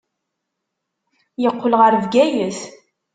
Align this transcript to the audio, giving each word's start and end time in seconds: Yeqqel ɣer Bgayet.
Yeqqel 1.43 1.73
ɣer 1.79 1.93
Bgayet. 2.03 2.59